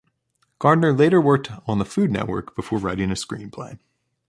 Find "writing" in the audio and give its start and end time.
2.79-3.11